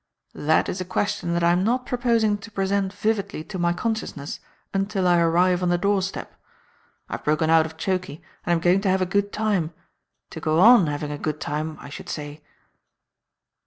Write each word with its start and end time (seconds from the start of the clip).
"That 0.33 0.67
is 0.67 0.81
a 0.81 0.83
question 0.85 1.33
that 1.33 1.43
I 1.43 1.51
am 1.51 1.63
not 1.63 1.85
proposing 1.85 2.39
to 2.39 2.49
present 2.49 2.91
vividly 2.91 3.43
to 3.43 3.59
my 3.59 3.71
consciousness 3.71 4.39
until 4.73 5.07
I 5.07 5.19
arrive 5.19 5.61
on 5.61 5.69
the 5.69 5.77
door 5.77 6.01
step. 6.01 6.33
I've 7.07 7.23
broken 7.23 7.51
out 7.51 7.67
of 7.67 7.77
chokee 7.77 8.19
and 8.43 8.51
I'm 8.51 8.59
going 8.59 8.81
to 8.81 8.89
have 8.89 9.03
a 9.03 9.05
good 9.05 9.31
time 9.31 9.75
to 10.31 10.39
go 10.39 10.59
on 10.59 10.87
having 10.87 11.11
a 11.11 11.19
good 11.19 11.39
time, 11.39 11.77
I 11.79 11.89
should 11.89 12.09
say." 12.09 12.41